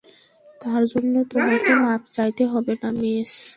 তার 0.61 0.81
জন্য 0.85 1.15
তোমাকে 1.23 1.71
মাফ 1.83 2.01
চাইতে 2.07 2.43
হবে 2.45 2.73
না, 2.81 2.89
মেস। 3.01 3.33